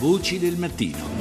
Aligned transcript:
Voci 0.00 0.38
del 0.38 0.56
mattino. 0.56 1.19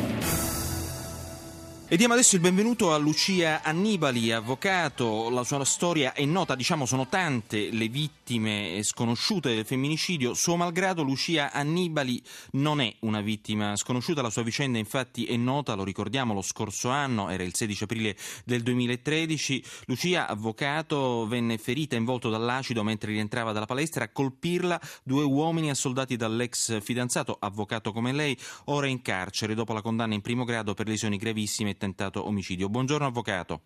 E 1.92 1.98
diamo 1.98 2.14
adesso 2.14 2.36
il 2.36 2.42
benvenuto 2.42 2.94
a 2.94 2.98
Lucia 2.98 3.64
Annibali, 3.64 4.32
avvocato. 4.32 5.32
La 5.32 5.44
sua 5.44 5.66
storia 5.66 6.14
è 6.14 6.24
nota, 6.24 6.54
diciamo 6.54 6.86
sono 6.86 7.08
tante 7.08 7.72
le 7.72 7.88
vittime 7.88 8.84
sconosciute 8.84 9.56
del 9.56 9.66
femminicidio. 9.66 10.36
Suo 10.36 10.56
malgrado 10.56 11.02
Lucia 11.02 11.52
Annibali 11.52 12.22
non 12.52 12.80
è 12.80 12.94
una 13.00 13.22
vittima 13.22 13.76
sconosciuta, 13.76 14.22
la 14.22 14.30
sua 14.30 14.44
vicenda 14.44 14.78
infatti 14.78 15.26
è 15.26 15.36
nota, 15.36 15.74
lo 15.74 15.84
ricordiamo 15.84 16.36
lo 16.36 16.44
scorso 16.44 16.90
anno, 16.90 17.30
era 17.30 17.42
il 17.42 17.56
16 17.56 17.86
aprile 17.86 18.16
del 18.46 18.62
2013. 18.62 19.64
Lucia, 19.86 20.28
avvocato, 20.28 21.26
venne 21.26 21.58
ferita 21.58 21.96
in 21.96 22.06
volto 22.06 22.30
dall'acido 22.30 22.84
mentre 22.84 23.14
rientrava 23.14 23.52
dalla 23.52 23.66
palestra. 23.66 24.04
A 24.04 24.10
colpirla 24.10 24.80
due 25.02 25.24
uomini 25.24 25.72
assoldati 25.72 26.16
dall'ex 26.18 26.84
fidanzato, 26.84 27.36
avvocato 27.40 27.92
come 27.92 28.12
lei, 28.12 28.38
ora 28.66 28.86
in 28.86 29.02
carcere 29.02 29.56
dopo 29.56 29.74
la 29.74 29.82
condanna 29.82 30.14
in 30.14 30.22
primo 30.22 30.44
grado 30.44 30.76
per 30.76 30.88
lesioni 30.88 31.18
gravissime 31.18 31.78
tentato 31.80 32.28
omicidio. 32.28 32.70
Buongiorno 32.70 33.08
avvocato. 33.08 33.62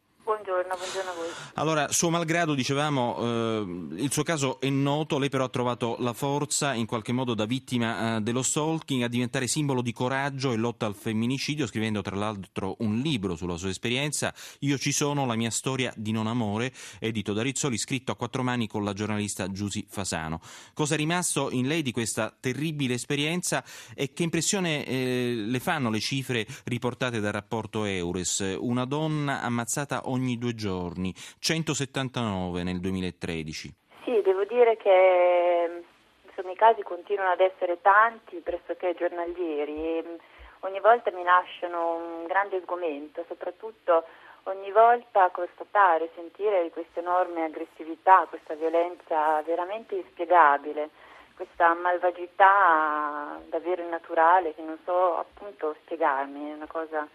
Buongiorno, 0.75 1.11
buongiorno 1.11 1.11
a 1.11 1.13
voi. 1.13 1.51
Allora, 1.55 1.91
suo 1.91 2.09
malgrado, 2.09 2.55
dicevamo, 2.55 3.17
eh, 3.19 4.01
il 4.01 4.11
suo 4.11 4.23
caso 4.23 4.59
è 4.59 4.69
noto, 4.69 5.19
lei 5.19 5.29
però 5.29 5.43
ha 5.43 5.49
trovato 5.49 5.97
la 5.99 6.13
forza, 6.13 6.73
in 6.73 6.87
qualche 6.87 7.11
modo 7.11 7.35
da 7.35 7.45
vittima 7.45 8.15
eh, 8.15 8.21
dello 8.21 8.41
stalking, 8.41 9.03
a 9.03 9.07
diventare 9.07 9.45
simbolo 9.45 9.83
di 9.83 9.93
coraggio 9.93 10.51
e 10.51 10.55
lotta 10.55 10.87
al 10.87 10.95
femminicidio, 10.95 11.67
scrivendo 11.67 12.01
tra 12.01 12.15
l'altro 12.15 12.75
un 12.79 12.99
libro 13.01 13.35
sulla 13.35 13.57
sua 13.57 13.69
esperienza, 13.69 14.33
Io 14.59 14.79
ci 14.79 14.91
sono, 14.91 15.27
la 15.27 15.35
mia 15.35 15.51
storia 15.51 15.93
di 15.95 16.11
non 16.11 16.25
amore, 16.25 16.73
edito 16.99 17.33
da 17.33 17.43
Rizzoli, 17.43 17.77
scritto 17.77 18.11
a 18.11 18.15
quattro 18.15 18.41
mani 18.41 18.67
con 18.67 18.83
la 18.83 18.93
giornalista 18.93 19.51
Giusy 19.51 19.85
Fasano. 19.87 20.41
Cosa 20.73 20.95
è 20.95 20.97
rimasto 20.97 21.51
in 21.51 21.67
lei 21.67 21.83
di 21.83 21.91
questa 21.91 22.35
terribile 22.39 22.95
esperienza 22.95 23.63
e 23.93 24.11
che 24.13 24.23
impressione 24.23 24.85
eh, 24.85 25.43
le 25.45 25.59
fanno 25.59 25.91
le 25.91 25.99
cifre 25.99 26.47
riportate 26.63 27.19
dal 27.19 27.31
rapporto 27.31 27.83
Eures? 27.85 28.55
Una 28.57 28.85
donna 28.85 29.41
ammazzata 29.41 30.09
ogni 30.09 30.37
due 30.39 30.49
giorni, 30.49 30.61
179 30.69 32.63
nel 32.63 32.79
2013. 32.79 33.73
Sì, 34.03 34.21
devo 34.21 34.43
dire 34.45 34.77
che 34.77 35.83
insomma, 36.25 36.51
i 36.51 36.55
casi 36.55 36.81
continuano 36.83 37.31
ad 37.31 37.39
essere 37.39 37.81
tanti, 37.81 38.37
pressoché 38.37 38.95
giornalieri 38.97 39.75
e 39.75 40.17
ogni 40.61 40.79
volta 40.79 41.11
mi 41.11 41.23
lasciano 41.23 41.95
un 41.95 42.25
grande 42.27 42.61
sgomento, 42.61 43.23
soprattutto 43.27 44.05
ogni 44.43 44.71
volta 44.71 45.29
constatare, 45.29 46.09
sentire 46.15 46.69
questa 46.71 46.99
enorme 46.99 47.45
aggressività, 47.45 48.25
questa 48.27 48.55
violenza 48.55 49.41
veramente 49.43 49.95
inspiegabile, 49.95 50.89
questa 51.35 51.73
malvagità 51.73 53.39
davvero 53.49 53.81
innaturale 53.81 54.53
che 54.53 54.61
non 54.61 54.77
so 54.83 55.17
appunto 55.17 55.75
spiegarmi, 55.83 56.51
è 56.51 56.53
una 56.53 56.67
cosa 56.67 57.07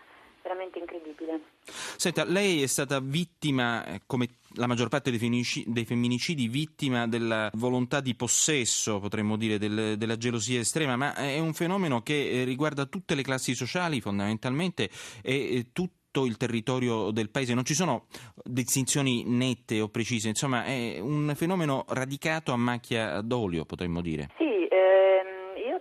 veramente 0.48 0.78
incredibile. 0.78 1.40
Senta, 1.64 2.24
lei 2.24 2.62
è 2.62 2.66
stata 2.66 3.00
vittima, 3.00 3.84
eh, 3.84 4.00
come 4.06 4.28
la 4.54 4.66
maggior 4.66 4.88
parte 4.88 5.10
dei 5.10 5.18
femminicidi, 5.18 5.70
dei 5.70 5.84
femminicidi 5.84 6.48
vittima 6.48 7.06
della 7.06 7.50
volontà 7.54 8.00
di 8.00 8.14
possesso, 8.14 8.98
potremmo 8.98 9.36
dire, 9.36 9.58
del, 9.58 9.96
della 9.98 10.16
gelosia 10.16 10.60
estrema, 10.60 10.96
ma 10.96 11.14
è 11.14 11.38
un 11.38 11.52
fenomeno 11.52 12.00
che 12.00 12.40
eh, 12.40 12.44
riguarda 12.44 12.86
tutte 12.86 13.14
le 13.14 13.22
classi 13.22 13.54
sociali 13.54 14.00
fondamentalmente 14.00 14.88
e 15.22 15.66
tutto 15.72 16.24
il 16.24 16.38
territorio 16.38 17.10
del 17.10 17.28
paese, 17.28 17.54
non 17.54 17.64
ci 17.64 17.74
sono 17.74 18.06
distinzioni 18.42 19.24
nette 19.24 19.80
o 19.80 19.88
precise, 19.88 20.28
insomma 20.28 20.64
è 20.64 20.98
un 20.98 21.32
fenomeno 21.36 21.84
radicato 21.88 22.50
a 22.52 22.56
macchia 22.56 23.20
d'olio, 23.20 23.66
potremmo 23.66 24.00
dire. 24.00 24.30
Sì, 24.38 24.48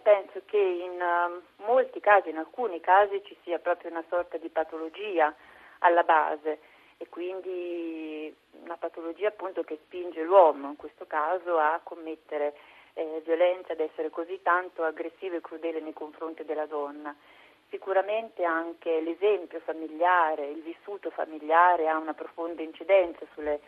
penso 0.07 0.41
che 0.45 0.57
in 0.57 0.95
molti 1.77 1.99
casi, 1.99 2.29
in 2.29 2.37
alcuni 2.37 2.79
casi, 2.79 3.21
ci 3.23 3.37
sia 3.43 3.59
proprio 3.59 3.91
una 3.91 4.03
sorta 4.09 4.37
di 4.37 4.49
patologia 4.49 5.31
alla 5.79 6.01
base 6.01 6.57
e 6.97 7.07
quindi 7.07 8.35
una 8.63 8.77
patologia 8.77 9.27
appunto 9.27 9.61
che 9.61 9.77
spinge 9.83 10.23
l'uomo, 10.23 10.69
in 10.69 10.75
questo 10.75 11.05
caso, 11.05 11.59
a 11.59 11.79
commettere 11.83 12.55
eh, 12.93 13.21
violenza, 13.23 13.73
ad 13.73 13.79
essere 13.79 14.09
così 14.09 14.39
tanto 14.41 14.83
aggressivo 14.83 15.35
e 15.35 15.41
crudele 15.41 15.79
nei 15.79 15.93
confronti 15.93 16.43
della 16.45 16.65
donna. 16.65 17.15
Sicuramente 17.69 18.43
anche 18.43 18.99
l'esempio 19.01 19.59
familiare, 19.59 20.47
il 20.47 20.63
vissuto 20.63 21.11
familiare 21.11 21.87
ha 21.87 21.97
una 21.97 22.15
profonda 22.15 22.63
incidenza 22.63 23.23
sulle 23.35 23.59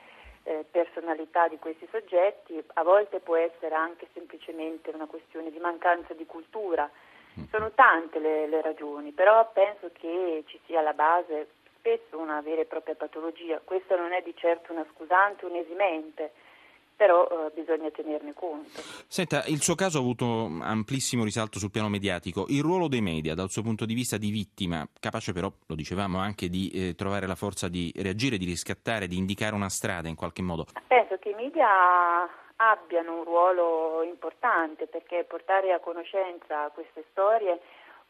eh, 0.44 0.66
personalità 0.72 1.48
di 1.48 1.60
questi 1.60 1.88
soggetti, 1.92 2.64
a 2.74 2.82
volte 2.82 3.20
può 3.20 3.36
essere 3.36 3.76
anche 3.76 4.08
semplicemente 4.14 4.90
una 4.90 5.06
questione 5.06 5.52
di 5.52 5.60
mancanza 5.60 6.16
di 6.16 6.26
cultura. 6.26 6.90
Sono 7.50 7.72
tante 7.72 8.20
le, 8.20 8.48
le 8.48 8.62
ragioni, 8.62 9.12
però 9.12 9.50
penso 9.52 9.90
che 9.94 10.44
ci 10.48 10.60
sia 10.66 10.80
alla 10.80 10.94
base 10.94 11.50
spesso 11.78 12.18
una 12.18 12.42
vera 12.42 12.62
e 12.62 12.66
propria 12.66 12.96
patologia. 12.96 13.62
Questa 13.64 13.96
non 13.96 14.12
è 14.12 14.22
di 14.22 14.34
certo 14.36 14.74
una 14.74 14.86
scusante, 14.94 15.46
un 15.46 15.56
esimente 15.56 16.32
però 17.00 17.26
eh, 17.30 17.52
bisogna 17.56 17.90
tenerne 17.92 18.34
conto. 18.34 18.82
Senta, 19.08 19.46
il 19.46 19.62
suo 19.62 19.74
caso 19.74 20.00
ha 20.00 20.02
avuto 20.02 20.52
amplissimo 20.60 21.24
risalto 21.24 21.58
sul 21.58 21.72
piano 21.72 21.88
mediatico. 21.88 22.46
Il 22.50 22.62
ruolo 22.62 22.90
dei 22.90 23.00
media, 23.00 23.36
dal 23.36 23.50
suo 23.50 23.62
punto 23.62 23.86
di 23.86 23.94
vista 23.94 24.18
di 24.18 24.30
vittima, 24.32 24.86
capace 25.00 25.32
però, 25.32 25.50
lo 25.66 25.76
dicevamo, 25.76 26.18
anche 26.18 26.50
di 26.50 26.70
eh, 26.72 26.96
trovare 26.96 27.26
la 27.26 27.36
forza 27.36 27.70
di 27.70 27.90
reagire, 27.96 28.36
di 28.36 28.44
riscattare, 28.44 29.08
di 29.08 29.16
indicare 29.16 29.56
una 29.56 29.70
strada 29.70 30.10
in 30.10 30.16
qualche 30.16 30.42
modo? 30.42 30.66
Penso 30.88 31.18
che 31.20 31.30
i 31.30 31.36
media 31.36 31.68
abbiano 32.62 33.18
un 33.18 33.24
ruolo 33.24 34.04
importante 34.04 34.88
perché 34.88 35.24
portare 35.24 35.72
a 35.72 35.80
conoscenza 35.80 36.70
queste 36.74 37.06
storie 37.12 37.60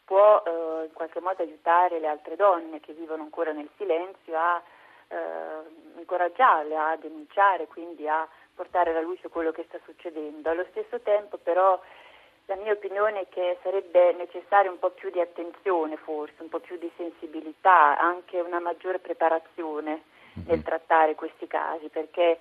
può 0.06 0.42
eh, 0.44 0.86
in 0.86 0.94
qualche 0.94 1.20
modo 1.20 1.44
aiutare 1.44 2.00
le 2.00 2.08
altre 2.08 2.36
donne 2.36 2.80
che 2.80 2.94
vivono 2.94 3.24
ancora 3.24 3.52
nel 3.52 3.70
silenzio 3.78 4.36
a 4.36 4.62
eh, 5.08 5.98
incoraggiarle 5.98 6.76
a 6.76 6.96
denunciare, 6.96 7.68
quindi 7.68 8.08
a 8.08 8.28
portare 8.56 8.90
alla 8.90 9.02
luce 9.02 9.30
quello 9.30 9.52
che 9.52 9.66
sta 9.68 9.78
succedendo. 9.86 10.50
Allo 10.50 10.66
stesso 10.72 11.00
tempo 11.02 11.38
però 11.38 11.80
la 12.46 12.56
mia 12.56 12.72
opinione 12.72 13.22
è 13.22 13.28
che 13.30 13.60
sarebbe 13.62 14.14
necessario 14.14 14.72
un 14.72 14.80
po' 14.80 14.90
più 14.90 15.12
di 15.12 15.22
attenzione 15.22 15.96
forse, 15.98 16.42
un 16.42 16.50
po' 16.50 16.60
più 16.60 16.78
di 16.80 16.90
sensibilità, 16.98 18.00
anche 18.00 18.40
una 18.40 18.60
maggiore 18.60 18.98
preparazione 18.98 20.02
nel 20.48 20.58
mhm. 20.58 20.64
trattare 20.64 21.14
questi 21.14 21.46
casi, 21.46 21.90
perché 21.90 22.40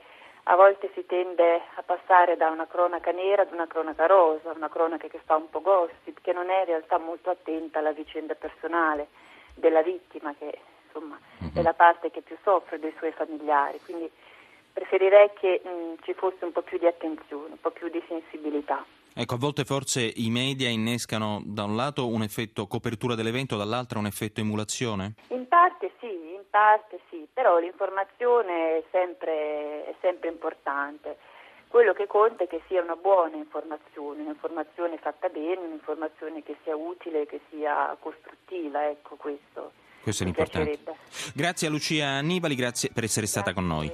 a 0.50 0.56
volte 0.56 0.90
si 0.94 1.04
tende 1.04 1.60
a 1.74 1.82
passare 1.82 2.36
da 2.36 2.48
una 2.48 2.66
cronaca 2.66 3.10
nera 3.10 3.42
ad 3.42 3.52
una 3.52 3.66
cronaca 3.66 4.06
rosa, 4.06 4.52
una 4.52 4.70
cronaca 4.70 5.06
che 5.06 5.20
fa 5.22 5.36
un 5.36 5.50
po' 5.50 5.60
gossip, 5.60 6.20
che 6.22 6.32
non 6.32 6.48
è 6.48 6.60
in 6.60 6.64
realtà 6.64 6.98
molto 6.98 7.28
attenta 7.28 7.80
alla 7.80 7.92
vicenda 7.92 8.34
personale 8.34 9.08
della 9.54 9.82
vittima, 9.82 10.34
che 10.38 10.58
insomma 10.86 11.18
è 11.38 11.58
mhm. 11.58 11.62
la 11.62 11.74
parte 11.74 12.10
che 12.10 12.22
più 12.22 12.36
soffre 12.42 12.78
dei 12.78 12.94
suoi 12.96 13.12
familiari. 13.12 13.78
Quindi 13.84 14.10
preferirei 14.72 15.30
che 15.38 15.60
mh, 15.62 15.68
mm, 15.68 15.94
ci 16.02 16.14
fosse 16.14 16.46
un 16.46 16.52
po' 16.52 16.62
più 16.62 16.78
di 16.78 16.86
attenzione, 16.86 17.50
un 17.50 17.60
po' 17.60 17.70
più 17.70 17.90
di 17.90 18.02
sensibilità. 18.08 18.82
Ecco, 19.20 19.34
a 19.34 19.38
volte 19.38 19.64
forse 19.64 20.00
i 20.00 20.30
media 20.30 20.68
innescano 20.68 21.42
da 21.44 21.64
un 21.64 21.74
lato 21.74 22.06
un 22.06 22.22
effetto 22.22 22.68
copertura 22.68 23.16
dell'evento, 23.16 23.56
dall'altro 23.56 23.98
un 23.98 24.06
effetto 24.06 24.40
emulazione? 24.40 25.14
In 25.30 25.48
parte 25.48 25.90
sì, 25.98 26.06
in 26.06 26.44
parte 26.48 27.00
sì, 27.07 27.07
però 27.38 27.60
l'informazione 27.60 28.78
è 28.78 28.82
sempre, 28.90 29.84
è 29.84 29.94
sempre 30.00 30.28
importante. 30.28 31.18
Quello 31.68 31.92
che 31.92 32.08
conta 32.08 32.42
è 32.42 32.48
che 32.48 32.62
sia 32.66 32.82
una 32.82 32.96
buona 32.96 33.36
informazione, 33.36 34.22
un'informazione 34.22 34.98
fatta 34.98 35.28
bene, 35.28 35.58
un'informazione 35.58 36.42
che 36.42 36.56
sia 36.64 36.74
utile, 36.74 37.26
che 37.26 37.40
sia 37.48 37.96
costruttiva, 38.00 38.88
ecco 38.88 39.14
questo. 39.14 39.70
Questo 40.02 40.24
è 40.24 40.26
l'importante. 40.26 40.96
Grazie 41.32 41.68
a 41.68 41.70
Lucia 41.70 42.08
Annibali, 42.08 42.56
grazie 42.56 42.90
per 42.92 43.04
essere 43.04 43.26
stata 43.26 43.52
grazie. 43.52 43.68
con 43.68 43.76
noi. 43.78 43.92